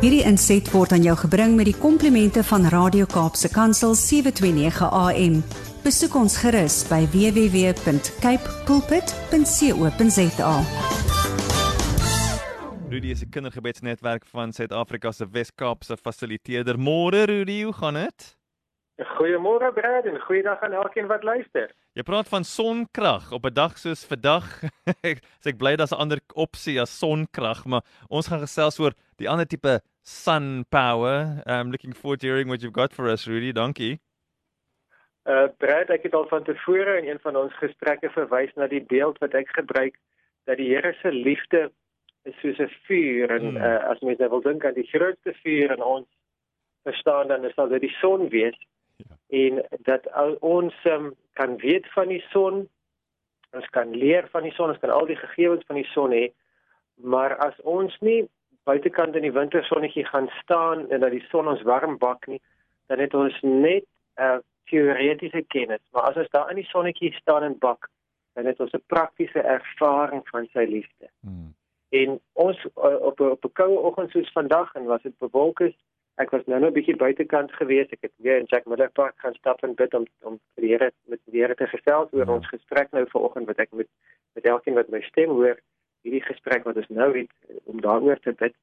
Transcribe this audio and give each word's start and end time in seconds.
Hierdie 0.00 0.22
inset 0.24 0.64
word 0.72 0.94
aan 0.96 1.02
jou 1.04 1.12
gebring 1.26 1.58
met 1.58 1.66
die 1.68 1.76
komplimente 1.76 2.40
van 2.48 2.62
Radio 2.72 3.04
Kaapse 3.04 3.50
Kansel 3.52 3.92
729 4.00 4.88
AM. 4.88 5.34
Besoek 5.84 6.16
ons 6.16 6.38
gerus 6.40 6.78
by 6.88 7.02
www.cape 7.12 8.54
pulpit.co.za. 8.64 10.54
Rudy 12.88 13.10
is 13.12 13.20
'n 13.20 13.28
kindergebedsnetwerk 13.28 14.24
van 14.26 14.52
Suid-Afrika 14.52 15.12
se 15.12 15.28
Wes-Kaapse 15.28 15.96
fasiliteerder. 15.96 16.78
Môre 16.78 17.24
Rudy, 17.24 17.62
hoe 17.62 17.72
gaan 17.72 17.94
dit? 17.94 18.40
Goeiemôre 19.00 19.72
Brad 19.72 20.04
en 20.04 20.20
goeiedag 20.20 20.60
aan 20.60 20.72
elkeen 20.72 21.06
wat 21.06 21.22
luister. 21.22 21.70
Jy 21.96 22.02
praat 22.04 22.28
van 22.28 22.44
sonkrag 22.44 23.32
op 23.32 23.46
'n 23.48 23.54
dag 23.54 23.78
soos 23.78 24.04
vandag. 24.04 24.44
ek 25.10 25.24
sê 25.40 25.52
ek 25.52 25.58
bly 25.58 25.76
daar's 25.76 25.92
'n 25.92 26.00
ander 26.04 26.20
opsie 26.34 26.80
as 26.80 26.92
sonkrag, 26.98 27.64
maar 27.64 27.80
ons 28.08 28.28
gaan 28.28 28.44
gesels 28.44 28.78
oor 28.78 28.92
die 29.16 29.28
ander 29.28 29.46
tipe 29.46 29.80
sun 30.02 30.64
power. 30.70 31.42
I'm 31.46 31.70
looking 31.70 31.92
forward 31.92 32.20
to 32.20 32.26
hearing 32.26 32.48
what 32.48 32.62
you've 32.62 32.72
got 32.72 32.92
for 32.92 33.08
us 33.08 33.26
Rudy. 33.26 33.52
Dankie. 33.52 34.00
Uh 35.24 35.48
Brad, 35.58 35.90
ek 35.90 36.02
het 36.08 36.14
al 36.14 36.26
van 36.28 36.44
tevore 36.44 36.98
in 36.98 37.08
een 37.08 37.20
van 37.20 37.36
ons 37.36 37.52
gesprekke 37.60 38.10
verwys 38.10 38.54
na 38.56 38.66
die 38.66 38.82
beeld 38.82 39.18
wat 39.20 39.34
ek 39.36 39.52
gebruik 39.52 39.98
dat 40.48 40.56
die 40.56 40.70
Here 40.72 40.94
se 41.02 41.12
liefde 41.12 41.70
is 42.24 42.34
soos 42.40 42.58
'n 42.58 42.72
vuur 42.86 43.30
en 43.30 43.44
hmm. 43.44 43.56
uh, 43.56 43.84
as 43.92 44.00
mens 44.00 44.18
nou 44.18 44.30
wil 44.30 44.40
dink 44.40 44.64
aan 44.64 44.74
die 44.74 44.88
grootste 44.88 45.34
vuur 45.42 45.72
in 45.76 45.82
ons 45.82 46.08
verstaan 46.82 47.28
dan 47.28 47.44
is 47.44 47.54
dit 47.54 47.80
die 47.80 47.96
son 48.00 48.28
wees 48.28 48.56
en 49.28 49.62
dat 49.88 50.08
ons 50.40 50.74
um, 50.84 51.14
kan 51.32 51.56
weet 51.56 51.86
van 51.92 52.08
die 52.08 52.24
son 52.32 52.68
ons 53.52 53.68
kan 53.76 53.90
leer 53.96 54.28
van 54.32 54.42
die 54.42 54.52
son 54.52 54.68
ons 54.68 54.78
kan 54.78 54.90
al 54.90 55.06
die 55.06 55.20
gegevens 55.20 55.64
van 55.66 55.76
die 55.76 55.90
son 55.92 56.12
hê 56.12 56.26
maar 56.96 57.36
as 57.36 57.56
ons 57.62 57.96
nie 58.00 58.28
buitekant 58.68 59.16
in 59.16 59.22
die 59.22 59.32
wintersonnetjie 59.32 60.04
gaan 60.04 60.28
staan 60.42 60.88
en 60.90 61.00
dat 61.00 61.10
die 61.10 61.24
son 61.28 61.48
ons 61.48 61.62
warm 61.62 61.98
bak 61.98 62.26
nie 62.26 62.40
dan 62.86 62.98
het 62.98 63.14
ons 63.14 63.40
net 63.42 63.84
'n 63.84 64.22
uh, 64.22 64.38
teoretiese 64.70 65.42
kennis 65.48 65.82
maar 65.92 66.10
as 66.10 66.16
ons 66.16 66.30
daar 66.30 66.50
in 66.50 66.56
die 66.56 66.70
sonnetjie 66.72 67.12
staan 67.12 67.42
en 67.42 67.58
bak 67.58 67.88
dan 68.34 68.46
het 68.46 68.60
ons 68.60 68.72
'n 68.72 68.82
praktiese 68.86 69.40
ervaring 69.40 70.28
van 70.28 70.48
sy 70.52 70.64
liefde 70.68 71.08
hmm. 71.20 71.54
en 71.88 72.20
ons 72.32 72.64
uh, 72.64 73.00
op 73.00 73.20
op 73.20 73.44
'n 73.44 73.52
koue 73.52 73.78
oggend 73.78 74.10
soos 74.10 74.32
vandag 74.32 74.74
en 74.74 74.84
was 74.84 75.02
dit 75.02 75.18
bewolk 75.18 75.60
is 75.60 75.76
ek 76.20 76.32
was 76.34 76.46
nou 76.46 76.58
net 76.60 76.70
'n 76.70 76.76
bietjie 76.76 76.96
buitekant 76.96 77.52
gewees. 77.52 77.88
Ek 77.90 78.02
het 78.06 78.12
weer 78.16 78.38
in 78.38 78.48
Jack 78.52 78.66
Miller 78.66 78.90
Park 78.90 79.14
gaan 79.16 79.34
stap 79.34 79.62
en 79.62 79.74
bid 79.74 79.94
om 79.94 80.06
om 80.20 80.38
vir 80.54 80.62
die 80.64 80.70
Here 80.72 80.90
met 81.04 81.20
die 81.24 81.40
Here 81.40 81.54
te 81.54 81.66
gesels 81.66 82.12
oor 82.12 82.26
ja. 82.26 82.32
ons 82.32 82.48
gesprek 82.48 82.90
nou 82.92 83.04
vanoggend 83.08 83.46
wat 83.46 83.58
ek 83.58 83.72
met 83.72 83.88
met 84.34 84.44
elkeen 84.44 84.74
wat 84.74 84.88
my 84.88 85.00
stem 85.00 85.30
hoor, 85.30 85.56
hierdie 86.02 86.24
gesprek 86.24 86.64
wat 86.64 86.76
ons 86.76 86.88
nou 86.88 87.10
het 87.18 87.30
om 87.64 87.80
daaroor 87.80 88.20
te 88.20 88.32
bid. 88.32 88.54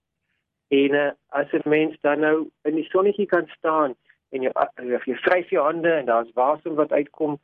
En 0.68 0.94
uh, 0.94 1.12
as 1.28 1.52
'n 1.52 1.70
mens 1.70 1.98
dan 2.02 2.20
nou 2.20 2.50
in 2.64 2.76
die 2.76 2.90
sonnetjie 2.90 3.26
kan 3.26 3.48
staan 3.58 3.96
en 4.30 4.42
jy 4.42 4.52
of 4.96 5.06
jy 5.06 5.16
vryf 5.16 5.50
jou 5.50 5.64
hande 5.64 5.92
en 5.92 6.06
daar's 6.06 6.34
wasem 6.34 6.76
wat 6.76 6.92
uitkom, 6.92 7.40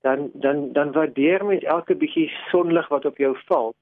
dan 0.00 0.30
dan 0.34 0.72
dan 0.72 0.92
waardeer 0.92 1.44
mens 1.44 1.62
elke 1.62 1.94
bietjie 1.94 2.30
sonlig 2.50 2.88
wat 2.88 3.04
op 3.04 3.16
jou 3.16 3.36
val 3.46 3.74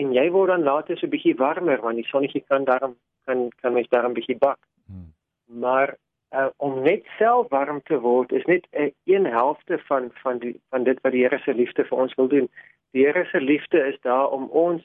en 0.00 0.12
jy 0.12 0.26
word 0.30 0.52
dan 0.54 0.62
later 0.62 0.98
so 0.98 1.06
'n 1.06 1.14
bietjie 1.14 1.36
warmer 1.36 1.80
want 1.80 1.96
die 1.96 2.10
sonnetjie 2.12 2.44
kan 2.48 2.64
daarom 2.64 2.96
kan 3.24 3.48
kan 3.60 3.72
mens 3.72 3.88
daarom 3.88 4.12
bietjie 4.12 4.38
bak. 4.38 4.58
Hmm. 4.86 5.12
Maar 5.46 5.96
uh, 6.30 6.48
om 6.56 6.82
net 6.82 7.06
self 7.18 7.48
warm 7.48 7.80
te 7.82 8.00
word 8.00 8.32
is 8.32 8.44
net 8.44 8.66
'n 8.72 8.82
uh, 8.82 8.90
een 9.04 9.26
helfte 9.26 9.78
van 9.78 10.10
van 10.22 10.38
die 10.38 10.60
van 10.70 10.84
dit 10.84 11.00
wat 11.02 11.12
die 11.12 11.22
Here 11.22 11.38
se 11.38 11.54
liefde 11.54 11.84
vir 11.84 11.98
ons 11.98 12.14
wil 12.14 12.28
doen. 12.28 12.48
Die 12.90 13.04
Here 13.04 13.24
se 13.30 13.40
liefde 13.40 13.86
is 13.86 14.00
daar 14.00 14.30
om 14.30 14.48
ons 14.48 14.82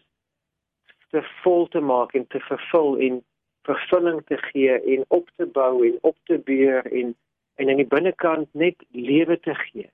te 1.09 1.21
vol 1.43 1.67
te 1.67 1.79
maak 1.79 2.13
en 2.13 2.27
te 2.27 2.39
vervul 2.39 2.97
en 2.97 3.23
vervulling 3.63 4.21
te 4.25 4.37
gee 4.37 4.79
en 4.95 5.05
op 5.07 5.29
te 5.35 5.45
bou 5.45 5.85
en 5.87 5.97
op 6.01 6.17
te 6.23 6.39
beur 6.39 6.85
en 6.91 7.15
en 7.55 7.69
aan 7.69 7.77
die 7.77 7.87
binnekant 7.87 8.49
net 8.57 8.75
lewe 8.91 9.39
te 9.39 9.53
gee. 9.55 9.89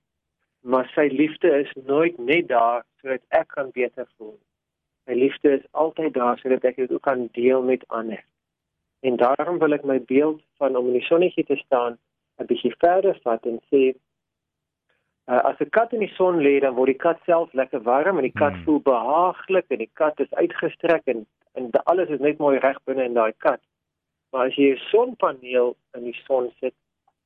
Maar 0.63 0.87
sy 0.95 1.09
liefde 1.11 1.49
is 1.59 1.71
nooit 1.85 2.17
net 2.17 2.47
daar 2.47 2.85
sodat 3.01 3.23
ek 3.35 3.47
kan 3.55 3.71
beter 3.75 4.07
voel. 4.17 4.37
Sy 5.05 5.17
liefde 5.19 5.51
is 5.57 5.65
altyd 5.71 6.13
daar 6.15 6.39
sodat 6.39 6.63
ek 6.69 6.79
dit 6.79 6.91
ook 6.91 7.03
kan 7.03 7.27
deel 7.35 7.63
met 7.63 7.83
ander. 7.87 8.23
En 9.03 9.19
daarom 9.19 9.59
wil 9.59 9.75
ek 9.75 9.83
my 9.83 9.99
beeld 10.07 10.39
van 10.57 10.75
om 10.75 10.87
in 10.91 10.99
die 10.99 11.07
sonnetjie 11.07 11.45
te 11.51 11.59
staan 11.65 11.99
'n 12.39 12.47
bietjie 12.47 12.75
verder 12.79 13.19
vat 13.23 13.45
en 13.45 13.59
sê 13.71 13.91
uh, 15.29 15.41
as 15.49 15.59
'n 15.59 15.69
kat 15.69 15.93
in 15.93 15.99
die 15.99 16.13
son 16.17 16.41
lê 16.45 16.59
dan 16.59 16.75
word 16.75 16.91
die 16.93 17.03
kat 17.05 17.19
self 17.25 17.53
lekker 17.53 17.83
warm 17.83 18.17
en 18.17 18.27
die 18.27 18.39
kat 18.43 18.53
hmm. 18.53 18.63
voel 18.63 18.81
behaaglik 18.91 19.65
en 19.69 19.81
die 19.85 19.93
kat 19.93 20.19
is 20.19 20.33
uitgestrek 20.41 21.05
en 21.05 21.25
en 21.57 21.71
alles 21.91 22.09
is 22.09 22.19
net 22.19 22.37
mooi 22.37 22.57
reg 22.59 22.77
binne 22.85 23.03
in 23.03 23.17
daai 23.17 23.33
kat. 23.45 23.61
Maar 24.31 24.47
as 24.47 24.55
jy 24.55 24.73
'n 24.73 24.85
sonpaneel 24.91 25.75
in 25.97 26.03
die 26.03 26.19
son 26.25 26.51
sit, 26.59 26.75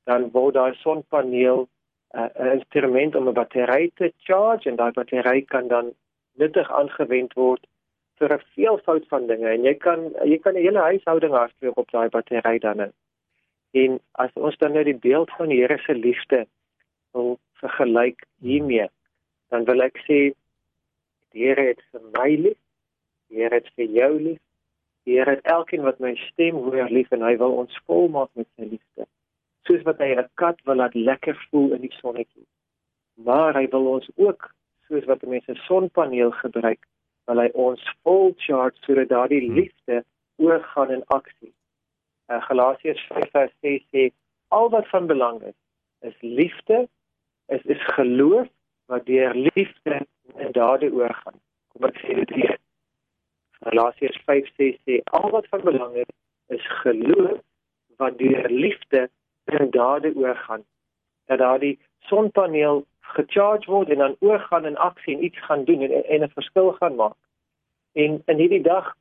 dan 0.06 0.31
word 0.31 0.56
daai 0.56 0.75
sonpaneel 0.84 1.68
uh, 2.16 2.30
'n 2.40 2.52
instrument 2.58 3.16
om 3.16 3.28
'n 3.28 3.34
battery 3.34 3.91
te 3.96 4.12
charge 4.28 4.70
en 4.70 4.75
daai 4.75 4.91
battery 4.91 5.41
kan 5.41 5.68
dan 5.68 5.94
nuttig 6.35 6.72
aangewend 6.72 7.34
word 7.34 7.64
vir 8.20 8.34
'n 8.34 8.44
veelvoud 8.56 9.08
van 9.08 9.28
dinge 9.28 9.50
en 9.50 9.64
jy 9.64 9.74
kan 9.74 10.12
jy 10.24 10.38
kan 10.38 10.53
'n 10.53 10.66
hele 10.68 10.80
huishouding 10.80 11.34
hardloop 11.34 11.78
op 11.78 11.91
daai 11.91 12.09
battery 12.09 12.59
dan 12.59 12.80
in. 12.80 12.94
En 13.74 14.00
as 14.12 14.31
ons 14.34 14.58
dan 14.58 14.74
nou 14.74 14.84
die 14.84 15.02
beeld 15.08 15.31
van 15.38 15.50
die 15.50 15.62
Here 15.62 15.78
se 15.78 15.96
liefde 15.96 16.46
wil 17.12 17.40
vergelyk 17.63 18.24
hiermee, 18.46 18.88
dan 19.50 19.66
wil 19.69 19.84
ek 19.85 20.00
sê 20.07 20.19
die 21.34 21.47
Here 21.47 21.69
het 21.72 21.81
vir 21.91 22.03
my 22.13 22.29
lief, 22.46 22.59
die 23.29 23.41
Here 23.41 23.59
het 23.59 23.69
vir 23.78 23.90
jou 23.97 24.12
lief, 24.19 24.41
die 25.06 25.18
Here 25.18 25.35
het 25.35 25.51
elkeen 25.56 25.85
wat 25.88 26.02
my 26.03 26.13
stem 26.29 26.59
hoor 26.66 26.91
lief 26.94 27.12
en 27.16 27.25
hy 27.25 27.35
wil 27.41 27.57
ons 27.63 27.79
volmaak 27.90 28.31
met 28.40 28.50
sy 28.56 28.69
liefde. 28.75 29.07
Soos 29.68 29.84
wat 29.88 30.02
hy 30.03 30.13
'n 30.16 30.29
kat 30.41 30.59
wil 30.68 30.81
laat 30.81 30.96
lekker 30.96 31.38
voel 31.50 31.73
in 31.78 31.81
die 31.88 31.96
sonnetjie. 32.00 32.46
Maar 33.16 33.53
hy 33.56 33.68
wil 33.72 33.88
ons 33.96 34.09
ook 34.16 34.52
soos 34.88 35.06
wat 35.06 35.22
mense 35.23 35.52
'n 35.52 35.66
sonpaneel 35.68 36.31
gebruik 36.31 36.84
wil 37.25 37.40
hy 37.40 37.50
ons 37.53 37.84
vol 38.03 38.34
charge 38.46 38.78
sodat 38.85 39.09
daardie 39.09 39.52
liefde 39.52 40.03
oorgaan 40.38 40.91
in 40.91 41.03
aksie. 41.07 41.53
Uh, 42.28 42.41
Galasiërs 42.47 43.03
5:6 43.12 43.85
sê 43.91 44.12
al 44.47 44.69
wat 44.69 44.88
van 44.88 45.07
belang 45.07 45.41
is 45.41 45.59
is 46.03 46.16
liefde, 46.22 46.88
is 47.47 47.63
is 47.63 47.83
geloof 47.95 48.47
wat 48.85 49.05
deur 49.05 49.33
liefde 49.35 50.05
in 50.35 50.51
dade 50.51 50.91
oorgaan. 50.91 51.39
Kom 51.67 51.87
ek 51.89 51.97
sê 52.03 52.15
dit 52.19 52.35
weer. 52.35 52.57
Galasiërs 53.63 54.19
5:6 54.29 54.79
sê 54.85 55.01
al 55.03 55.29
wat 55.29 55.47
van 55.47 55.61
belang 55.61 55.95
is 55.95 56.11
is 56.47 56.65
geloof 56.83 57.39
wat 57.97 58.17
deur 58.17 58.49
liefde 58.49 59.09
in 59.45 59.69
dade 59.69 60.15
oorgaan. 60.15 60.63
Dat 61.25 61.37
daardie 61.37 61.79
sonpaneel 61.99 62.85
gecharge 62.99 63.71
word 63.71 63.89
en 63.89 63.97
dan 63.97 64.15
oorgaan 64.19 64.65
in 64.65 64.77
aksie 64.77 65.15
en 65.15 65.23
iets 65.23 65.39
gaan 65.45 65.63
doen 65.63 65.81
en, 65.81 66.05
en 66.05 66.23
'n 66.23 66.29
verskil 66.29 66.71
gaan 66.71 66.95
maak. 66.95 67.19
En 67.93 68.21
in 68.25 68.37
hierdie 68.37 68.61
dag 68.61 68.95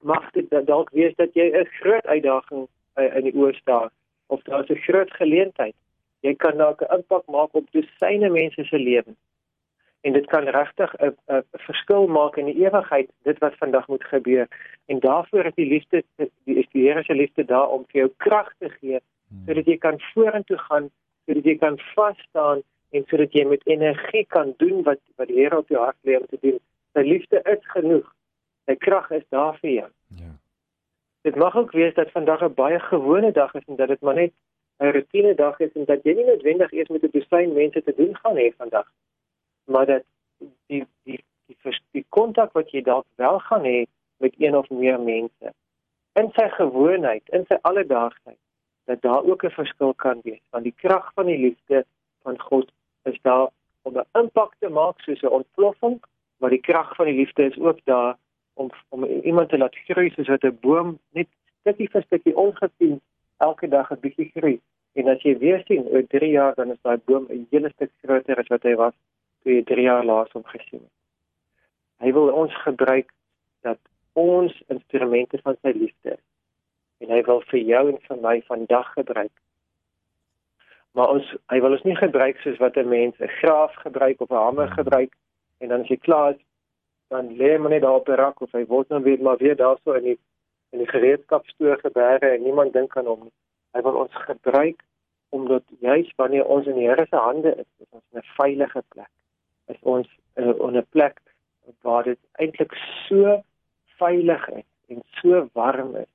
mag 0.00 0.30
dit 0.30 0.66
dalk 0.66 0.90
wees 0.90 1.14
dat 1.16 1.34
jy 1.34 1.50
'n 1.50 1.66
groot 1.80 2.06
uitdaging 2.06 2.68
uh, 2.96 3.16
in 3.16 3.24
die 3.24 3.34
oë 3.34 3.52
staar 3.52 3.90
of 4.26 4.42
daar's 4.42 4.68
'n 4.68 4.84
groot 4.86 5.12
geleentheid. 5.12 5.74
Jy 6.20 6.34
kan 6.34 6.56
dalk 6.56 6.82
'n 6.82 6.94
impak 6.94 7.26
maak 7.26 7.54
op 7.54 7.70
dosyne 7.70 8.28
mense 8.30 8.64
se 8.64 8.78
lewens. 8.78 9.18
En 10.00 10.12
dit 10.12 10.26
kan 10.26 10.44
regtig 10.44 10.94
'n 10.94 11.16
'n 11.26 11.42
verskil 11.52 12.06
maak 12.06 12.36
in 12.36 12.44
die 12.44 12.64
ewigheid, 12.66 13.10
dit 13.22 13.38
wat 13.38 13.54
vandag 13.56 13.88
moet 13.88 14.04
gebeur. 14.04 14.48
En 14.86 14.98
daarvoor 15.00 15.44
is 15.44 15.54
die 15.54 15.68
liefde 15.68 16.04
die 16.44 16.56
is 16.58 16.68
die 16.72 16.88
Here 16.88 17.02
se 17.02 17.14
liefde 17.14 17.44
daar 17.44 17.68
om 17.68 17.84
vir 17.88 18.00
jou 18.00 18.10
krag 18.16 18.52
te 18.58 18.68
gee 18.68 19.00
hmm. 19.28 19.44
sodat 19.46 19.66
jy 19.66 19.78
kan 19.78 20.00
vorentoe 20.00 20.58
gaan, 20.58 20.90
sodat 21.26 21.44
jy 21.44 21.56
kan 21.56 21.78
vas 21.94 22.18
staan 22.28 22.62
en 22.90 23.04
sodat 23.06 23.32
jy 23.32 23.44
met 23.44 23.66
energie 23.66 24.26
kan 24.26 24.54
doen 24.56 24.82
wat 24.82 25.00
wat 25.16 25.28
die 25.28 25.40
Here 25.40 25.58
op 25.58 25.68
jou 25.68 25.82
hart 25.84 25.98
lê 26.02 26.16
om 26.16 26.26
te 26.26 26.38
doen. 26.40 26.58
Sy 26.92 27.00
liefde 27.00 27.42
is 27.44 27.70
genoeg. 27.74 28.14
Sy 28.66 28.74
krag 28.74 29.10
is 29.10 29.24
daar 29.28 29.58
vir 29.60 29.70
jou. 29.70 29.90
Ja. 30.16 30.32
Dit 31.22 31.36
mag 31.36 31.56
ook 31.56 31.72
wees 31.72 31.94
dat 31.94 32.10
vandag 32.10 32.42
'n 32.42 32.54
baie 32.54 32.80
gewone 32.80 33.32
dag 33.32 33.54
is 33.54 33.64
en 33.66 33.76
dat 33.76 33.88
dit 33.88 34.00
maar 34.00 34.14
net 34.14 34.32
'n 34.78 34.90
rutine 34.96 35.34
dag 35.34 35.60
is 35.60 35.72
en 35.72 35.84
dat 35.84 36.02
jy 36.02 36.14
nie 36.14 36.24
noodwendig 36.24 36.72
eers 36.72 36.88
met 36.88 37.02
'n 37.02 37.10
dosyn 37.12 37.52
mense 37.52 37.82
te 37.82 37.94
doen 37.96 38.16
gaan 38.16 38.36
hê 38.36 38.48
vandag. 38.56 38.88
Maar 39.64 39.86
dat 39.86 40.02
die 40.66 40.86
die 41.04 41.24
die 41.46 41.78
die 41.90 42.06
kontak 42.08 42.52
wat 42.52 42.70
jy 42.70 42.82
dalk 42.82 43.06
wel 43.16 43.38
gaan 43.38 43.64
hê 43.64 43.86
met 44.16 44.34
een 44.38 44.56
of 44.56 44.70
meer 44.70 45.00
mense 45.00 45.54
in 46.12 46.30
sy 46.34 46.48
gewoonheid, 46.48 47.22
in 47.28 47.44
sy 47.48 47.58
alledaagsheid, 47.62 48.38
dat 48.84 49.02
daar 49.02 49.24
ook 49.24 49.44
'n 49.44 49.58
verskil 49.60 49.94
kan 49.94 50.20
wees 50.22 50.44
want 50.50 50.64
die 50.64 50.74
krag 50.76 51.12
van 51.14 51.26
die 51.26 51.38
liefde 51.38 51.84
van 52.22 52.40
God 52.40 52.70
is 53.02 53.18
daar 53.22 53.48
om 53.82 53.98
'n 53.98 54.08
impak 54.12 54.54
te 54.58 54.68
maak 54.68 55.00
soos 55.00 55.22
'n 55.22 55.36
ontploffing, 55.40 56.02
maar 56.38 56.50
die 56.50 56.66
krag 56.70 56.94
van 56.94 57.06
die 57.06 57.14
liefde 57.14 57.42
is 57.44 57.58
ook 57.58 57.78
daar 57.84 58.16
om 58.54 58.70
om 58.88 59.04
iemand 59.04 59.48
te 59.48 59.58
laat 59.58 59.76
groei 59.76 60.10
soos 60.10 60.28
wat 60.28 60.44
'n 60.44 60.58
boom 60.60 60.98
net 61.10 61.28
stukkie 61.60 61.90
vir 61.90 62.02
stukkie 62.02 62.36
ongesien 62.36 63.00
elke 63.38 63.68
dag 63.68 63.90
'n 63.90 64.00
bietjie 64.00 64.30
groei. 64.34 64.60
En 64.92 65.08
as 65.08 65.22
jy 65.22 65.38
weer 65.38 65.62
sien 65.66 65.86
oor 65.86 66.06
3 66.06 66.30
jaar 66.30 66.54
dan 66.54 66.70
is 66.70 66.82
daai 66.82 66.98
boom 67.04 67.26
'n 67.28 67.46
hele 67.50 67.70
stuk 67.70 67.90
groter 68.02 68.38
as 68.38 68.48
wat 68.48 68.62
hy 68.62 68.74
was 68.74 68.94
toe 69.42 69.52
jy 69.52 69.62
3 69.64 69.82
jaar 69.82 70.04
laas 70.04 70.32
hom 70.32 70.44
gesien 70.44 70.80
het. 70.80 70.96
Hy 71.98 72.12
wil 72.12 72.32
ons 72.32 72.54
gebruik 72.62 73.12
dat 73.62 73.78
ons 74.12 74.62
instrumente 74.68 75.38
van 75.42 75.56
sy 75.62 75.72
liefde 75.74 76.18
en 76.98 77.10
hy 77.10 77.22
wil 77.22 77.40
vir 77.50 77.60
jou 77.60 77.88
en 77.88 77.98
vir 78.08 78.16
my 78.16 78.42
vandag 78.46 78.92
gebruik. 78.92 79.34
Maar 80.92 81.08
ons 81.14 81.34
hy 81.52 81.60
wil 81.60 81.76
ons 81.76 81.86
nie 81.86 81.96
gebruik 81.96 82.40
soos 82.42 82.58
wat 82.58 82.76
'n 82.76 82.88
mens 82.88 83.14
'n 83.20 83.34
graaf 83.40 83.74
gebruik 83.74 84.20
of 84.20 84.30
'n 84.30 84.44
hamer 84.44 84.68
gebruik 84.68 85.12
en 85.60 85.68
dan 85.68 85.80
as 85.80 85.88
jy 85.88 85.96
klaar 85.96 86.34
is 86.34 86.42
dan 87.08 87.36
lê 87.36 87.56
hy 87.56 87.68
net 87.68 87.82
daar 87.82 88.00
op 88.00 88.06
die 88.06 88.14
rak 88.14 88.40
of 88.40 88.52
hy 88.52 88.64
word 88.66 88.88
nou 88.88 89.02
weer 89.02 89.22
maar 89.22 89.36
weer 89.36 89.56
daarso 89.56 89.92
in 89.92 90.04
die 90.04 90.18
in 90.70 90.82
die 90.82 90.88
gereedskapstoer 90.88 91.78
geberge 91.78 92.28
en 92.34 92.42
niemand 92.42 92.72
dink 92.72 92.96
aan 92.96 93.06
hom 93.06 93.22
nie. 93.26 93.34
Hy 93.76 93.82
wil 93.86 94.00
ons 94.04 94.22
gebruik 94.26 94.84
omdat 95.28 95.64
juis 95.80 96.12
wanneer 96.16 96.44
ons 96.44 96.66
in 96.66 96.78
die 96.80 96.88
Here 96.88 97.06
se 97.08 97.16
hande 97.16 97.52
is, 97.54 97.68
is 97.78 97.90
ons 97.90 98.04
in 98.12 98.20
'n 98.20 98.30
veilige 98.36 98.82
plek. 98.88 99.10
Is 99.66 99.80
ons 99.82 100.08
uh, 100.36 100.48
op 100.48 100.70
'n 100.72 100.86
plek 100.90 101.20
waar 101.82 102.04
dit 102.04 102.18
eintlik 102.32 102.72
so 103.08 103.42
veilig 104.00 104.48
is 104.48 104.68
en 104.88 105.02
so 105.20 105.48
warm 105.52 105.96
is 105.96 106.12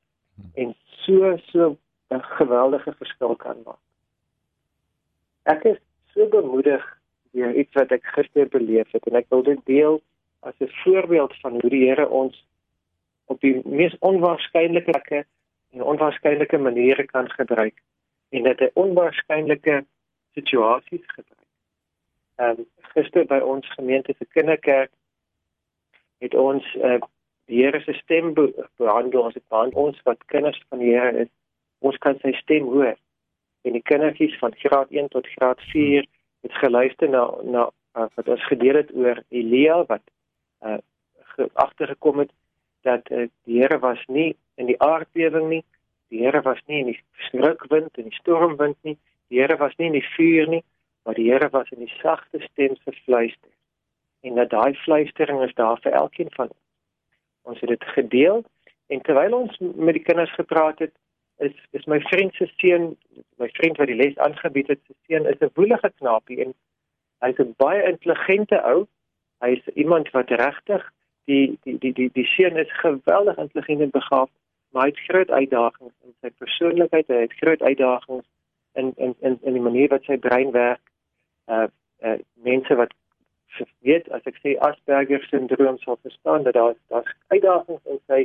en 0.56 0.76
so 1.06 1.38
so 1.52 1.78
'n 2.10 2.22
geweldige 2.22 2.94
verskil 2.94 3.36
kan 3.36 3.58
maak. 3.66 3.82
Ek 5.44 5.64
is 5.64 5.80
so 6.14 6.28
bemoedig 6.28 6.84
deur 7.32 7.54
iets 7.54 7.74
wat 7.74 7.92
ek 7.92 8.04
gister 8.16 8.48
beleef 8.48 8.92
het 8.92 9.06
en 9.08 9.16
ek 9.16 9.30
wil 9.30 9.44
dit 9.44 9.66
deel 9.66 10.02
as 10.40 10.54
'n 10.60 10.72
voorbeeld 10.84 11.34
van 11.42 11.52
hoe 11.62 11.70
die 11.70 11.86
Here 11.88 12.10
ons 12.10 12.46
op 13.25 13.40
die 13.42 13.62
mees 13.66 13.96
onwaarskynlike 14.00 14.92
plekke 14.92 15.25
en 15.72 15.84
onwaarskynlike 15.84 16.58
maniere 16.58 17.06
kan 17.06 17.30
gebruik 17.31 17.81
en 18.30 18.44
dit 18.44 18.62
'n 18.62 18.72
onwaarskynlike 18.74 19.86
situasies 20.34 21.06
gebruik. 21.06 21.50
Ehm 22.36 22.60
um, 22.60 22.66
gister 22.94 23.25
by 23.25 23.40
ons 23.40 23.74
gemeente 23.74 24.14
se 24.18 24.25
kinderkerk 24.25 24.92
het 26.18 26.36
ons 26.36 26.75
uh, 26.75 27.02
die 27.46 27.64
Here 27.64 27.81
se 27.81 27.94
stem 27.94 28.34
be 28.34 28.68
behandel. 28.78 29.22
Ons 29.22 29.34
het 29.34 29.48
behandel 29.48 29.80
ons 29.80 30.02
wat 30.04 30.25
kinders 30.25 30.62
van 30.70 30.80
die 30.80 30.94
Here 30.96 31.25
is 31.25 31.31
ons 31.80 31.98
kan 31.98 32.20
sy 32.22 32.31
stem 32.31 32.64
hoor. 32.64 32.96
En 33.62 33.72
die 33.72 33.81
kindertjies 33.81 34.38
van 34.40 34.56
graad 34.56 34.92
1 34.92 35.08
tot 35.08 35.28
graad 35.28 35.62
4 35.72 36.06
het 36.42 36.54
geluister 36.54 37.10
na 37.10 37.24
na 37.44 37.70
uh, 37.96 38.08
wat 38.16 38.28
ons 38.28 38.46
gedeel 38.48 38.75
het 38.81 38.96
oor 38.96 39.24
Elia 39.30 39.84
wat 39.86 40.04
uh, 40.66 40.78
agtergekom 41.54 42.20
het 42.20 42.31
dat 42.84 43.10
uh, 43.12 43.28
die 43.46 43.62
Here 43.62 43.80
was 43.80 44.04
nie 44.08 44.36
in 44.56 44.70
die 44.70 44.80
aardbewing 44.82 45.50
nie 45.50 45.64
die 46.14 46.22
Here 46.24 46.42
was 46.42 46.62
nie 46.68 46.80
in 46.84 46.92
die 46.94 47.00
skrikwind 47.28 47.98
en 47.98 48.10
die 48.10 48.20
stormwind 48.20 48.78
nie 48.84 48.98
die 49.30 49.42
Here 49.42 49.58
was 49.58 49.76
nie 49.78 49.90
in 49.92 50.00
die 50.00 50.08
vuur 50.16 50.48
nie 50.48 50.64
maar 51.04 51.18
die 51.20 51.30
Here 51.32 51.50
was 51.52 51.70
in 51.72 51.80
die 51.80 51.94
sagte 52.02 52.40
stem 52.52 52.76
se 52.84 52.92
fluister 53.04 53.52
en 54.24 54.36
dat 54.36 54.50
daai 54.50 54.74
fluistering 54.74 55.42
is 55.44 55.54
daar 55.54 55.80
vir 55.82 55.92
elkeen 55.92 56.32
van 56.32 56.48
ons. 56.48 56.62
Ons 57.42 57.60
het 57.60 57.70
dit 57.70 57.84
gedeel 57.96 58.44
en 58.88 59.02
terwyl 59.02 59.36
ons 59.36 59.58
met 59.60 59.98
die 59.98 60.04
kinders 60.04 60.34
gepraat 60.34 60.80
het 60.80 60.94
is 61.44 61.56
is 61.72 61.86
my 61.92 62.00
vriend 62.08 62.36
se 62.36 62.48
seun 62.56 62.94
my 63.42 63.50
vriend 63.60 63.78
wat 63.82 63.92
die 63.92 64.00
les 64.00 64.18
aangebied 64.28 64.72
het 64.72 64.80
se 64.88 64.96
seun 65.08 65.28
is 65.32 65.40
'n 65.40 65.52
woelige 65.60 65.92
knapie 66.00 66.40
en 66.46 66.54
hy's 67.26 67.40
'n 67.40 67.54
baie 67.58 67.84
intelligente 67.84 68.62
ou. 68.64 68.88
Hy's 69.40 69.68
iemand 69.74 70.12
wat 70.12 70.30
regtig 70.30 70.92
die 71.31 71.58
die 71.64 71.78
die 71.80 71.94
die 71.94 72.10
die 72.14 72.25
seun 72.36 72.58
is 72.58 72.80
geweldig 72.81 73.38
intelligent 73.38 73.81
en 73.81 73.94
begaafd 74.00 74.34
maar 74.72 74.88
hy 74.88 74.90
het 74.90 75.06
groot 75.08 75.30
uitdagings 75.30 75.94
in 76.04 76.16
sy 76.22 76.31
persoonlikheid 76.44 77.08
hy 77.08 77.22
het 77.25 77.38
groot 77.42 77.62
uitdagings 77.62 78.28
in 78.74 78.94
in 78.98 79.16
in 79.20 79.38
in 79.42 79.54
die 79.60 79.66
manier 79.70 79.90
wat 79.94 80.04
sy 80.10 80.18
brein 80.18 80.52
werk 80.52 80.84
uh 81.48 81.68
uh 82.04 82.20
mense 82.50 82.75
wat 82.81 82.94
weet 83.88 84.10
as 84.18 84.25
ek 84.30 84.40
sê 84.42 84.56
Asperger 84.68 85.25
syndroom 85.30 85.78
sal 85.81 86.00
verstaan 86.02 86.44
dat 86.48 86.58
daar 86.60 86.75
daar's 86.94 87.14
uitdagings 87.28 87.86
in 87.86 88.00
sy 88.08 88.22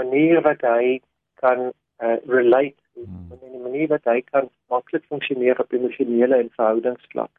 manier 0.00 0.42
wat 0.48 0.64
hy 0.66 1.00
kan 1.42 1.70
uh, 2.02 2.16
relate 2.26 2.80
hmm. 2.94 3.30
in 3.30 3.52
'n 3.58 3.62
manier 3.62 3.88
wat 3.94 4.04
hy 4.04 4.20
kan 4.32 4.50
maklik 4.68 5.04
funksioneer 5.12 5.60
op 5.60 5.72
emosionele 5.72 6.36
en 6.36 6.50
verhoudingsvlak. 6.56 7.30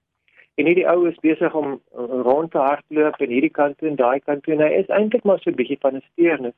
En 0.56 0.68
hierdie 0.70 0.86
ou 0.90 1.08
is 1.10 1.18
besig 1.26 1.54
om 1.58 1.80
rond 2.28 2.52
te 2.52 2.62
hardloop 2.62 3.22
en 3.26 3.30
hierdie 3.34 3.54
kant 3.54 3.78
toe 3.78 3.90
en 3.90 3.96
daai 3.98 4.20
kant 4.20 4.44
toe 4.44 4.54
en 4.54 4.62
hy 4.62 4.70
is 4.84 4.92
eintlik 4.94 5.24
maar 5.26 5.40
so 5.42 5.50
'n 5.50 5.60
bietjie 5.62 5.80
van 5.82 5.96
'n 5.96 6.06
steernis. 6.12 6.58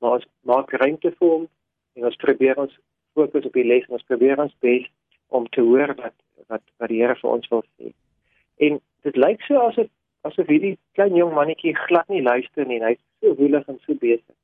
Maar 0.00 0.18
ons 0.18 0.26
maak 0.42 0.70
ruimte 0.70 1.12
vir 1.18 1.28
hom 1.28 1.48
en 1.94 2.04
ons 2.04 2.16
probeer 2.16 2.58
ons 2.58 2.78
fokus 3.14 3.46
op 3.46 3.52
die 3.52 3.64
les 3.64 3.86
en 3.86 3.98
ons 3.98 4.08
probeer 4.10 4.40
ons 4.42 4.56
bes 4.60 4.88
om 5.28 5.46
te 5.48 5.60
hoor 5.60 5.94
wat 5.94 6.16
wat 6.48 6.62
wat 6.78 6.88
die 6.88 7.00
Here 7.02 7.14
vir 7.14 7.30
ons 7.30 7.48
wil 7.48 7.62
sê. 7.76 7.92
En 8.56 8.80
dit 9.02 9.16
lyk 9.16 9.42
so 9.42 9.58
asof 9.68 9.88
asof 10.22 10.46
hierdie 10.46 10.78
klein 10.98 11.14
jong 11.14 11.34
mannetjie 11.34 11.74
glad 11.86 12.08
nie 12.08 12.22
luister 12.22 12.66
nie 12.66 12.80
en 12.80 12.88
hy's 12.88 13.02
so 13.20 13.34
woelig 13.34 13.68
en 13.68 13.78
so 13.86 13.94
besig. 13.94 14.36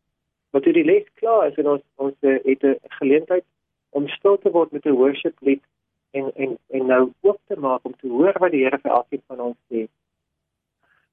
Maar 0.52 0.62
toe 0.62 0.72
die 0.72 0.84
les 0.84 1.06
klaar 1.20 1.48
is 1.48 1.58
en 1.58 1.68
ons 1.74 1.82
ons 1.96 2.16
uh, 2.20 2.38
het 2.44 2.62
'n 2.64 2.78
geleentheid 3.00 3.44
om 3.90 4.08
stil 4.08 4.38
te 4.38 4.50
word 4.50 4.72
met 4.72 4.86
'n 4.86 4.98
worship 5.02 5.34
lied 5.40 5.62
en 6.12 6.30
en 6.34 6.56
en 6.78 6.86
nou 6.86 7.02
oop 7.20 7.40
te 7.46 7.58
maak 7.58 7.84
om 7.88 7.96
te 8.00 8.08
hoor 8.08 8.38
wat 8.44 8.54
die 8.54 8.64
Here 8.64 8.78
vir 8.82 8.94
elkeen 8.98 9.22
van 9.26 9.40
ons 9.48 9.58
sê. 9.72 9.86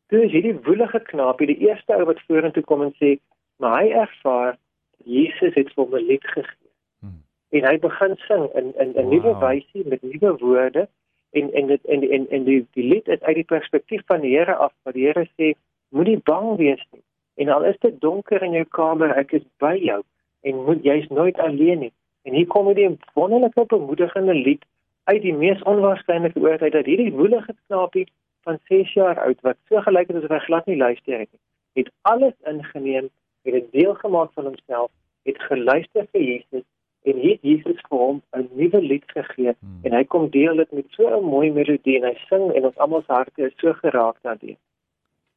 Toe 0.09 0.23
is 0.25 0.31
hierdie 0.31 0.55
woelige 0.65 0.99
knaapie 1.11 1.47
die 1.51 1.59
eerste 1.67 1.95
ou 1.95 2.05
wat 2.09 2.21
vorentoe 2.27 2.63
kom 2.63 2.83
en 2.85 2.95
sê, 3.01 3.17
"Maar 3.57 3.81
hy 3.81 3.89
ervaar 4.03 4.57
Jesus 5.05 5.53
het 5.53 5.73
vir 5.73 5.83
hom 5.83 5.95
'n 5.95 6.07
lied 6.07 6.25
gegee." 6.35 6.71
Hmm. 7.01 7.21
En 7.49 7.69
hy 7.69 7.77
begin 7.79 8.15
sing 8.27 8.49
in 8.55 8.73
in 8.75 8.89
'n 8.89 8.93
wow. 8.93 9.11
nuwe 9.11 9.33
wysie 9.45 9.87
met 9.87 10.01
nuwe 10.01 10.37
woorde 10.37 10.87
en 11.31 11.53
en 11.53 11.67
dit 11.67 11.85
en 11.85 12.09
en 12.09 12.29
en 12.29 12.43
die 12.43 12.65
die 12.73 12.83
lied 12.83 13.07
is 13.07 13.21
uit 13.21 13.35
die 13.35 13.49
perspektief 13.51 14.01
van 14.05 14.21
die 14.21 14.37
Here 14.37 14.55
af 14.55 14.73
wat 14.83 14.93
die 14.93 15.05
Here 15.05 15.27
sê 15.37 15.53
moenie 15.89 16.19
bang 16.23 16.55
wees 16.57 16.81
nie 16.91 17.03
en 17.35 17.49
al 17.49 17.65
is 17.69 17.77
dit 17.79 18.01
donker 18.01 18.43
in 18.43 18.57
jou 18.57 18.65
kamer 18.77 19.13
ek 19.17 19.33
is 19.37 19.45
by 19.63 19.75
jou 19.77 20.01
en 20.41 20.63
moet 20.65 20.83
jy's 20.83 21.07
nooit 21.09 21.39
alleen 21.39 21.85
nie 21.85 21.93
en 22.27 22.33
hier 22.33 22.47
kom 22.47 22.69
hierdie 22.71 22.97
wonderlike 23.13 23.65
bemoedigende 23.73 24.33
lied 24.33 24.65
uit 25.11 25.21
die 25.21 25.35
mees 25.44 25.61
onwaarskynlike 25.73 26.39
oortyd 26.39 26.75
dat 26.77 26.89
hierdie 26.89 27.13
woelige 27.19 27.56
knaapie 27.67 28.07
van 28.47 28.59
6 28.71 28.94
jaar 28.94 29.19
oud 29.25 29.41
wat 29.47 29.57
so 29.69 29.81
gelyk 29.88 30.07
het 30.11 30.21
asof 30.21 30.35
hy 30.38 30.41
glad 30.47 30.65
nie 30.71 30.79
luister 30.81 31.19
het 31.19 31.31
nie 31.31 31.83
het 31.83 31.91
alles 32.11 32.35
ingeneem 32.53 33.09
het 33.47 33.56
'n 33.56 33.69
deel 33.77 33.95
gemaak 34.03 34.33
van 34.33 34.51
homself 34.51 34.91
het 35.29 35.41
geluister 35.51 36.07
vir 36.11 36.21
Jesus 36.21 36.65
en 37.03 37.19
hier 37.23 37.38
Jesus 37.41 37.81
vir 37.89 38.00
hom 38.00 38.21
'n 38.38 38.50
nuwe 38.59 38.81
lied 38.81 39.06
gegee 39.11 39.53
hmm. 39.59 39.79
en 39.83 39.94
hy 39.97 40.03
kom 40.03 40.29
deel 40.29 40.56
dit 40.61 40.71
met 40.71 40.85
so 40.97 41.07
'n 41.07 41.23
mooi 41.23 41.51
melodie 41.51 41.97
en 42.00 42.07
hy 42.09 42.15
sing 42.29 42.51
en 42.56 42.65
ons 42.65 42.77
almal 42.77 43.01
se 43.01 43.13
harte 43.13 43.45
is 43.45 43.56
so 43.57 43.73
geraak 43.73 44.17
daardie. 44.21 44.57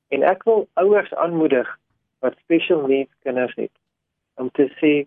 En 0.08 0.22
ek 0.22 0.42
wil 0.44 0.69
ouers 0.74 1.14
aanmoedig 1.14 1.69
wat 2.20 2.38
special 2.44 2.86
needs 2.86 3.12
kinders 3.22 3.54
het 3.54 3.74
om 4.34 4.50
te 4.50 4.69
sê 4.80 5.06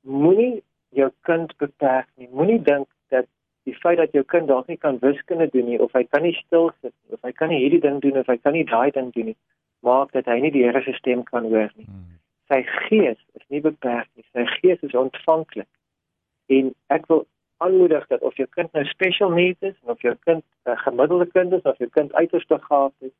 moenie 0.00 0.62
jou 0.90 1.10
kind 1.20 1.56
beperk 1.56 2.08
nie. 2.16 2.28
Moenie 2.30 2.62
dink 2.62 2.88
die 3.64 3.74
feit 3.74 3.98
dat 3.98 4.12
jou 4.12 4.24
kind 4.24 4.48
dalk 4.48 4.68
nie 4.68 4.76
kan 4.76 4.98
wiskunde 5.02 5.48
doen 5.52 5.68
nie 5.70 5.78
of 5.80 5.92
hy 5.92 6.04
kan 6.04 6.22
nie 6.22 6.34
stil 6.44 6.70
sit 6.80 6.94
nie 6.94 7.18
of 7.18 7.22
hy 7.22 7.32
kan 7.32 7.48
nie 7.48 7.62
hierdie 7.62 7.80
ding 7.80 8.00
doen 8.00 8.18
of 8.18 8.26
hy 8.26 8.36
kan 8.36 8.52
nie 8.52 8.64
daai 8.64 8.90
ding 8.90 9.12
doen 9.12 9.32
nie 9.32 9.38
maak 9.82 10.12
dat 10.12 10.26
hy 10.26 10.40
nie 10.40 10.50
die 10.50 10.64
Here 10.64 10.82
se 10.82 10.92
stem 10.94 11.22
kan 11.26 11.44
hoor 11.44 11.70
nie. 11.76 11.86
Hmm 11.86 12.12
sy 12.52 12.62
gees 12.88 13.18
is 13.38 13.44
nie 13.48 13.62
beperk 13.64 14.08
nie. 14.16 14.26
Sy 14.36 14.44
gees 14.58 14.82
is 14.86 14.96
ontvanklik. 14.98 15.68
En 16.52 16.72
ek 16.92 17.08
wil 17.08 17.24
aanmoedig 17.64 18.04
dat 18.10 18.24
of 18.26 18.36
jou 18.40 18.48
kind 18.56 18.72
nou 18.76 18.84
special 18.90 19.32
needs 19.32 19.68
is 19.70 19.76
of 19.94 20.00
jou 20.04 20.14
kind 20.26 20.44
'n 20.66 20.76
gemiddelde 20.84 21.26
kind 21.32 21.52
is 21.52 21.68
of 21.72 21.78
jou 21.78 21.88
kind 21.96 22.12
uiters 22.12 22.46
begaafd 22.46 22.98
is, 23.08 23.16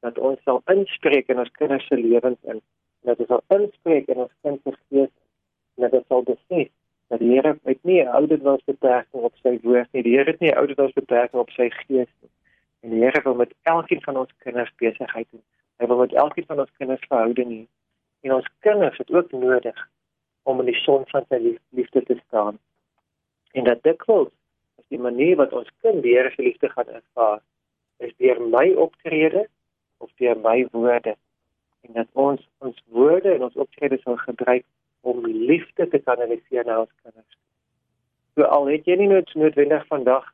dat 0.00 0.18
ons 0.18 0.42
sal 0.42 0.62
inspreek 0.66 1.28
in 1.28 1.38
ons 1.38 1.52
kinders 1.58 1.86
se 1.86 1.96
lewens 1.96 2.40
in. 2.42 2.60
Dat 3.02 3.18
ons 3.18 3.28
sal 3.28 3.42
inspreek 3.48 4.08
in 4.08 4.16
ons 4.16 4.34
kind 4.42 4.60
se 4.62 4.72
gees 4.88 5.12
en 5.76 5.88
dat 5.88 5.92
ons 5.92 6.06
sal 6.06 6.22
besef 6.22 6.68
dat 7.08 7.18
die 7.18 7.30
Here 7.32 7.58
het 7.62 7.82
nie 7.82 8.02
'n 8.02 8.08
ouderdomsbeperking 8.08 9.22
op 9.22 9.36
sy 9.42 9.58
woord 9.62 9.92
nie. 9.92 10.02
Die 10.02 10.16
Here 10.16 10.30
het 10.30 10.40
nie 10.40 10.50
'n 10.50 10.56
ouderdomsbeperking 10.56 11.40
op 11.40 11.50
sy 11.50 11.70
gees 11.70 12.12
nie. 12.20 12.30
En 12.80 12.90
die 12.90 13.02
Here 13.02 13.22
wil 13.22 13.34
met 13.34 13.54
elkeen 13.62 14.02
van 14.02 14.16
ons 14.16 14.30
kinders 14.38 14.74
besigheid 14.76 15.26
doen. 15.30 15.42
Hy 15.76 15.86
wil 15.86 15.98
met 15.98 16.12
elkeen 16.12 16.46
van 16.46 16.58
ons 16.58 16.70
kinders 16.78 17.06
verhouding 17.08 17.50
hê. 17.50 17.66
En 18.20 18.32
ons 18.32 18.48
kinders 18.60 18.98
het 18.98 19.10
ook 19.10 19.32
nodig 19.32 19.88
om 20.42 20.60
in 20.60 20.66
die 20.66 20.80
son 20.80 21.02
van 21.06 21.24
sy 21.28 21.58
liefde 21.68 22.02
te 22.02 22.20
staan. 22.26 22.58
En 23.52 23.64
dat 23.64 23.82
dikwels 23.82 24.32
is 24.76 24.84
die 24.88 24.98
manier 24.98 25.36
wat 25.36 25.52
ons 25.52 25.70
kind 25.80 26.02
die 26.02 26.16
Here 26.16 26.30
se 26.30 26.42
liefde 26.42 26.68
gaan 26.68 26.88
ervaar, 26.88 27.40
is 27.98 28.16
deur 28.16 28.40
my 28.40 28.72
optrede 28.72 29.48
of 29.98 30.10
deur 30.16 30.38
my 30.38 30.66
woorde. 30.70 31.16
En 31.80 31.92
dat 31.92 32.08
ons 32.12 32.48
ons 32.58 32.82
woorde 32.86 33.34
en 33.34 33.42
ons 33.42 33.56
optrede 33.56 33.98
sal 34.02 34.16
gebruik 34.16 34.64
om 35.04 35.26
liefde 35.26 35.88
te 35.88 35.98
kanaliseer 35.98 36.64
na 36.64 36.80
ons 36.84 36.94
kinders. 37.02 37.38
So 38.34 38.48
al 38.56 38.70
het 38.72 38.88
jy 38.88 38.96
nie 38.98 39.10
noodwendig 39.12 39.86
vandag 39.86 40.24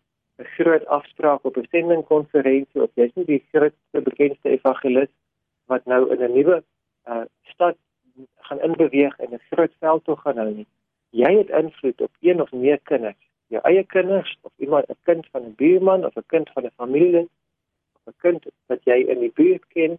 'n 0.40 0.48
groot 0.56 0.86
afspraak 0.86 1.44
op 1.44 1.56
'n 1.56 1.68
sendingkonferensie 1.70 2.82
of 2.82 2.90
jy's 2.94 3.14
nie 3.14 3.24
die 3.24 3.44
grootste 3.52 4.00
bekendste 4.08 4.48
evangelis 4.48 5.12
wat 5.66 5.84
nou 5.84 6.02
in 6.12 6.22
'n 6.22 6.32
nuwe 6.32 6.62
uh, 7.06 7.24
stad 7.42 7.76
gaan 8.46 8.60
inbeweeg 8.60 9.18
en 9.18 9.34
'n 9.34 9.46
groot 9.50 9.74
veldtog 9.78 10.20
gaan 10.22 10.36
hou 10.36 10.50
nie. 10.54 10.66
Jy 11.10 11.32
het 11.36 11.50
invloed 11.62 12.00
op 12.00 12.12
een 12.20 12.40
of 12.42 12.52
meer 12.52 12.80
kinders, 12.82 13.22
jou 13.46 13.62
eie 13.62 13.84
kinders 13.84 14.38
of 14.40 14.52
iemand 14.56 14.88
'n 14.88 14.96
kind 15.02 15.26
van 15.32 15.42
'n 15.42 15.54
buurman 15.54 16.04
of 16.04 16.16
'n 16.16 16.26
kind 16.26 16.50
van 16.50 16.64
'n 16.64 16.76
familie 16.76 17.28
of 17.96 18.02
'n 18.06 18.16
kind 18.16 18.46
wat 18.66 18.84
jy 18.84 18.98
in 19.12 19.20
die 19.20 19.32
buurt 19.34 19.66
ken 19.66 19.98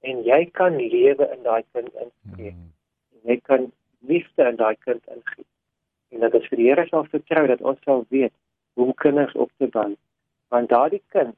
en 0.00 0.22
jy 0.22 0.50
kan 0.50 0.76
lewe 0.76 1.30
in 1.34 1.42
daai 1.42 1.64
kind 1.72 1.94
inspreek. 1.94 2.54
Mm. 2.54 2.72
Jy 3.28 3.40
kan 3.44 3.70
liefde 4.08 4.48
in 4.48 4.56
daai 4.56 4.76
kind 4.84 5.02
ingee. 5.06 5.46
En 6.10 6.24
dat 6.24 6.34
ons 6.34 6.48
vir 6.50 6.58
die 6.58 6.68
Here 6.68 6.86
sal 6.88 7.06
vertrou 7.12 7.46
dat 7.46 7.60
ons 7.60 7.82
sal 7.84 8.04
weet 8.08 8.34
hoe 8.74 8.86
om 8.86 8.94
kinders 8.94 9.34
op 9.34 9.50
te 9.58 9.68
bou. 9.68 9.92
Want 10.48 10.68
daardie 10.72 11.02
kind 11.14 11.36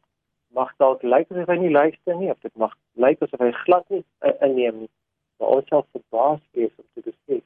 mag 0.57 0.73
dalk 0.83 1.03
lyk 1.03 1.31
asof 1.33 1.49
hy 1.49 1.59
nie 1.61 1.73
luister 1.73 2.17
nie, 2.17 2.31
of 2.31 2.41
dit 2.45 2.55
mag 2.61 2.75
lyk 3.01 3.23
asof 3.25 3.41
hy 3.41 3.53
glad 3.65 3.89
nie 3.91 4.03
uh, 4.25 4.35
inneem 4.45 4.85
nie. 4.85 4.93
Maar 5.41 5.59
ons 5.59 5.73
sal 5.73 5.87
verbaas 5.91 6.43
wees 6.53 6.73
om 6.77 6.87
te 6.95 7.09
besef 7.11 7.43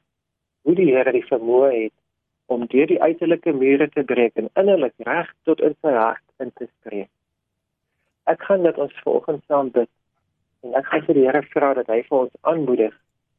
hoe 0.67 0.75
die 0.75 0.89
Here 0.91 1.13
die 1.15 1.25
vermoë 1.29 1.71
het 1.71 1.95
om 2.51 2.65
deur 2.71 2.87
die 2.87 2.99
uiterlike 3.01 3.53
mure 3.55 3.87
te 3.91 4.03
breek 4.07 4.35
en 4.39 4.49
innerlik 4.59 4.95
reg 5.07 5.29
tot 5.47 5.63
in 5.63 5.75
sy 5.83 5.93
hart 5.95 6.43
in 6.43 6.51
te 6.59 6.67
spreek. 6.67 7.09
Ek 8.27 8.43
gaan 8.43 8.67
dit 8.67 8.79
ons 8.83 9.03
volgens 9.05 9.43
saam 9.47 9.71
bid 9.75 9.89
en 10.67 10.75
ek 10.79 10.87
gaan 10.91 11.05
vir 11.07 11.19
die 11.19 11.25
Here 11.27 11.43
vra 11.53 11.73
dat 11.79 11.91
hy 11.91 12.01
vir 12.07 12.17
ons 12.19 12.39
aanmoedig 12.51 12.95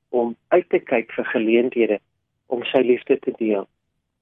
om 0.08 0.36
uit 0.48 0.68
te 0.68 0.78
kyk 0.78 1.12
vir 1.12 1.24
geleenthede 1.24 1.98
om 2.46 2.64
sy 2.64 2.80
liefde 2.84 3.18
te 3.18 3.32
deel. 3.38 3.66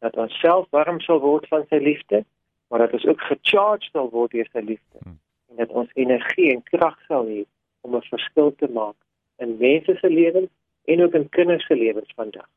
Dat 0.04 0.16
ons 0.16 0.34
self 0.40 0.66
warm 0.74 1.00
sal 1.00 1.20
word 1.20 1.46
van 1.48 1.64
sy 1.70 1.78
liefde, 1.82 2.24
maar 2.68 2.84
dat 2.84 2.92
ons 2.98 3.06
ook 3.06 3.20
gecharged 3.28 3.90
sal 3.92 4.10
word 4.10 4.34
deur 4.34 4.48
sy 4.52 4.62
liefde. 4.64 5.02
Hmm. 5.02 5.18
En 5.50 5.62
dat 5.62 5.70
ons 5.70 5.90
energie 5.94 6.50
en 6.52 6.62
krag 6.62 6.98
sal 7.06 7.30
hê 7.30 7.44
om 7.80 7.94
'n 7.96 8.08
verskil 8.10 8.54
te 8.54 8.68
maak 8.68 8.96
in 9.38 9.56
mense 9.58 9.96
se 10.00 10.10
lewens 10.10 10.50
en 10.84 11.02
ook 11.02 11.14
in 11.14 11.28
kinders 11.28 11.66
se 11.66 11.76
lewens 11.76 12.12
vandag. 12.14 12.48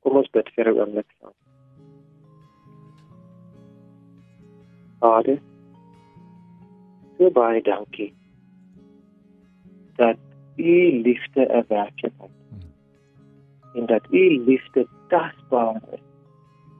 Kom 0.00 0.16
ons 0.16 0.30
bid 0.30 0.48
vir 0.54 0.68
'n 0.70 0.78
oomblik 0.78 1.10
saam. 1.20 1.34
Vader, 5.00 5.38
so 7.18 7.30
baie 7.30 7.62
dankie 7.62 8.14
dat 9.98 10.18
u 10.58 11.02
liefde 11.02 11.42
'n 11.50 11.64
werklikheid 11.68 12.36
en 13.74 13.86
dat 13.86 14.02
u 14.10 14.44
liefde 14.44 14.86
tasbaar 15.08 15.80
is 15.92 16.00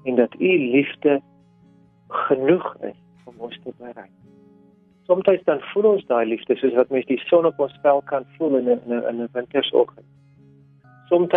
en 0.05 0.15
dat 0.15 0.35
u 0.39 0.71
liefde 0.71 1.21
genoeg 2.09 2.77
is 2.81 2.97
om 3.25 3.35
ons 3.37 3.59
te 3.65 3.73
bereik. 3.79 4.17
Soms 5.03 5.45
dan 5.45 5.61
voel 5.61 5.85
ons 5.93 6.07
daai 6.07 6.27
liefde 6.27 6.57
soos 6.57 6.75
wat 6.75 6.91
mens 6.93 7.07
die 7.07 7.19
son 7.19 7.47
op 7.47 7.59
ons 7.59 7.79
vel 7.83 8.03
kan 8.05 8.25
voel 8.37 8.57
in 8.57 8.69
'n 8.69 8.93
in 8.93 9.23
'n 9.23 9.29
wintersoggend. 9.33 10.07
Soms 11.09 11.33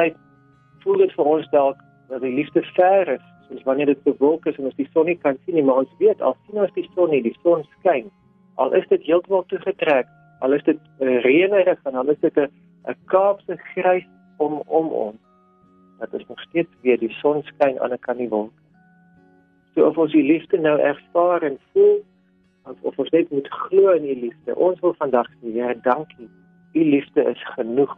voel 0.79 0.97
dit 0.97 1.11
vir 1.11 1.25
ons 1.25 1.49
dalk 1.49 1.77
dat 2.07 2.21
die 2.21 2.33
liefde 2.33 2.61
ver 2.75 3.07
is, 3.07 3.25
soos 3.49 3.63
wanneer 3.63 3.85
dit 3.85 4.03
bewolk 4.03 4.45
is 4.45 4.57
en 4.57 4.63
ons 4.63 4.75
die 4.75 4.89
son 4.93 5.05
nie 5.05 5.17
kan 5.17 5.37
sien 5.45 5.55
nie, 5.55 5.63
maar 5.63 5.75
ons 5.83 5.93
weet 5.97 6.21
al 6.21 6.35
sien 6.45 6.61
ons 6.61 6.73
die 6.73 6.89
son 6.95 7.09
nie, 7.09 7.21
die 7.21 7.37
son 7.43 7.63
skyn. 7.79 8.11
Al 8.55 8.73
is 8.73 8.87
dit 8.87 9.03
heeltemal 9.03 9.45
toegetrek, 9.45 10.07
al 10.41 10.53
is 10.57 10.63
dit 10.63 10.79
uh, 10.99 11.17
reënerig 11.25 11.79
en 11.89 11.95
al 12.01 12.09
is 12.13 12.19
dit 12.19 12.37
'n 12.37 12.49
'n 12.89 12.97
Kaapse 13.05 13.57
grys 13.73 14.07
om 14.37 14.61
om 14.67 14.87
ons 14.87 15.19
dat 15.99 16.13
ons 16.13 16.27
nog 16.27 16.41
steeds 16.41 16.73
weer 16.81 16.99
die 16.99 17.13
son 17.21 17.43
skyn 17.43 17.79
aan 17.79 17.93
'n 17.93 17.99
kan 17.99 18.17
die 18.17 18.29
wolk. 18.29 18.53
So 19.73 19.85
of 19.87 19.97
ons 19.97 20.11
die 20.11 20.23
liefde 20.23 20.57
nou 20.57 20.79
ervaar 20.79 21.41
en 21.43 21.57
voel 21.71 22.03
of, 22.63 22.77
of 22.81 22.99
ons 22.99 23.09
net 23.09 23.31
moet 23.31 23.47
glo 23.47 23.91
in 23.91 24.01
die 24.01 24.19
liefde. 24.19 24.55
Ons 24.55 24.79
wil 24.79 24.93
vandag 24.93 25.27
sê, 25.39 25.53
Here, 25.53 25.79
dankie. 25.81 26.29
U 26.73 26.83
liefde 26.83 27.23
is 27.23 27.43
genoeg 27.55 27.95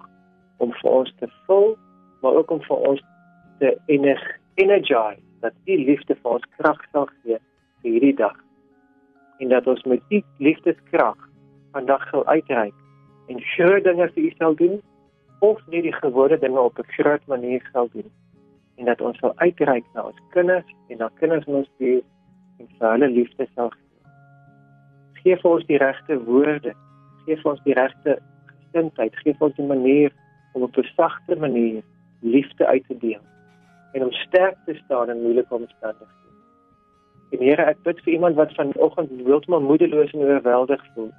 om 0.58 0.74
vir 0.74 0.92
ons 0.92 1.14
te 1.20 1.28
vul, 1.46 1.78
maar 2.22 2.34
ook 2.34 2.52
om 2.52 2.62
vir 2.62 2.78
ons 2.78 3.04
te 3.60 3.78
energize 3.86 5.22
dat 5.40 5.54
u 5.66 5.76
liefde 5.78 6.16
vir 6.16 6.32
ons 6.32 6.48
krag 6.58 6.80
sal 6.92 7.06
gee 7.06 7.38
vir 7.82 7.92
hierdie 7.92 8.16
dag. 8.16 8.38
En 9.40 9.50
dat 9.50 9.68
ons 9.68 9.84
met 9.84 10.02
u 10.10 10.22
liefdeskrag 10.38 11.18
vandag 11.74 12.10
sal 12.10 12.26
uitreik 12.26 12.74
en 13.28 13.42
groot 13.54 13.84
dinge 13.84 14.10
vir 14.16 14.24
u 14.24 14.32
sal 14.38 14.56
doen 14.56 14.82
of 15.40 15.62
net 15.68 15.84
die 15.84 15.96
gewone 16.00 16.38
dinge 16.40 16.60
op 16.60 16.80
'n 16.80 16.92
groot 16.98 17.26
manier 17.28 17.70
sal 17.72 17.90
doen 17.94 18.10
en 18.78 18.86
dat 18.86 19.02
ons 19.02 19.18
sal 19.18 19.34
uitreik 19.36 19.86
na 19.94 20.02
ons 20.02 20.22
kinders 20.30 20.70
en 20.90 20.98
na 20.98 21.10
kinders 21.20 21.46
in 21.46 21.56
ons 21.62 21.72
buurt 21.78 22.06
en 22.60 22.68
vir 22.78 22.92
hulle 22.92 23.10
liefde 23.10 23.48
sal 23.56 23.70
gee. 23.70 24.02
Gee 25.24 25.38
vir 25.42 25.52
ons 25.52 25.66
die 25.66 25.78
regte 25.78 26.20
woorde, 26.24 26.74
gee 27.26 27.38
vir 27.42 27.52
ons 27.52 27.64
die 27.64 27.74
regte 27.74 28.18
gesindheid, 28.46 29.16
gee 29.16 29.34
vir 29.34 29.48
ons 29.48 29.58
'n 29.58 29.68
manier 29.68 30.12
om 30.54 30.64
op 30.64 30.78
'n 30.78 30.90
sagte 30.96 31.36
manier 31.36 31.84
liefde 32.22 32.66
uit 32.66 32.88
te 32.88 32.98
deel 32.98 33.24
en 33.94 34.04
om 34.04 34.12
sterk 34.12 34.58
te 34.66 34.74
staan 34.74 35.10
in 35.10 35.22
moeilike 35.22 35.54
omstandighede. 35.54 36.22
En 37.32 37.40
Here, 37.40 37.64
ek 37.66 37.82
bid 37.84 38.00
vir 38.02 38.14
iemand 38.14 38.36
wat 38.36 38.54
vanoggend 38.54 39.10
heeltemal 39.26 39.62
moedeloos 39.62 40.12
en 40.12 40.20
oorweldig 40.20 40.86
voel 40.94 41.12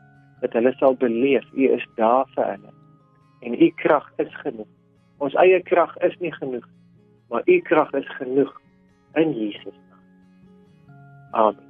dat 0.45 0.53
hulle 0.53 0.73
sal 0.77 0.97
beleef 1.01 1.45
u 1.57 1.69
is 1.73 1.85
daar 1.97 2.29
vir 2.37 2.51
hulle 2.53 2.73
en 3.45 3.57
u 3.61 3.69
krag 3.77 4.07
is 4.17 4.33
genoeg. 4.41 4.69
Ons 5.25 5.35
eie 5.41 5.61
krag 5.63 5.93
is 6.07 6.17
nie 6.21 6.33
genoeg, 6.33 6.65
maar 7.29 7.43
u 7.45 7.61
krag 7.69 7.93
is 7.93 8.09
genoeg 8.17 8.53
in 9.21 9.33
Jesus. 9.37 9.77
Amen. 11.33 11.65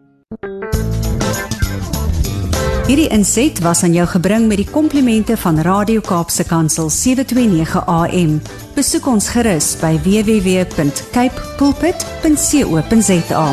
Hierdie 2.84 3.08
inset 3.16 3.62
was 3.64 3.80
aan 3.86 3.94
jou 3.96 4.04
gebring 4.06 4.44
met 4.50 4.60
die 4.60 4.68
komplimente 4.68 5.38
van 5.40 5.62
Radio 5.64 6.04
Kaapse 6.04 6.44
Kansel 6.44 6.90
729 6.92 7.80
AM. 7.88 8.36
Besoek 8.76 9.08
ons 9.08 9.30
gerus 9.32 9.72
by 9.80 9.96
www.cape 10.04 11.48
pulpit.co.za. 11.56 13.48